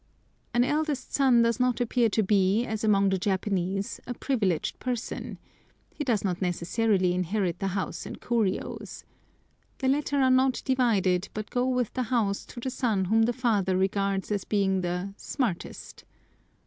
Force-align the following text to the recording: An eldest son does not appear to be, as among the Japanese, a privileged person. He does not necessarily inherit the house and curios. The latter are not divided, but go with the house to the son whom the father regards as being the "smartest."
An 0.51 0.63
eldest 0.63 1.13
son 1.13 1.43
does 1.43 1.59
not 1.59 1.79
appear 1.79 2.09
to 2.09 2.23
be, 2.23 2.65
as 2.65 2.83
among 2.83 3.09
the 3.09 3.19
Japanese, 3.19 3.99
a 4.07 4.15
privileged 4.15 4.79
person. 4.79 5.37
He 5.93 6.03
does 6.03 6.23
not 6.23 6.41
necessarily 6.41 7.13
inherit 7.13 7.59
the 7.59 7.67
house 7.77 8.07
and 8.07 8.19
curios. 8.19 9.03
The 9.77 9.87
latter 9.89 10.17
are 10.17 10.31
not 10.31 10.63
divided, 10.65 11.29
but 11.35 11.51
go 11.51 11.67
with 11.67 11.93
the 11.93 12.01
house 12.09 12.45
to 12.47 12.59
the 12.59 12.71
son 12.71 13.05
whom 13.05 13.21
the 13.21 13.31
father 13.31 13.77
regards 13.77 14.31
as 14.31 14.43
being 14.43 14.81
the 14.81 15.13
"smartest." 15.17 16.03